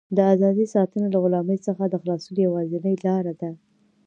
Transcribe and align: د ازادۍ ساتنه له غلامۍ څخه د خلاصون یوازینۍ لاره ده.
د 0.15 0.17
ازادۍ 0.33 0.65
ساتنه 0.75 1.07
له 1.13 1.17
غلامۍ 1.23 1.57
څخه 1.67 1.83
د 1.87 1.93
خلاصون 2.01 2.35
یوازینۍ 2.45 2.95
لاره 3.05 3.33
ده. 3.41 3.51